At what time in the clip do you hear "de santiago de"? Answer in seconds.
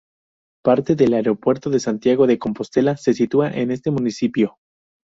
1.69-2.39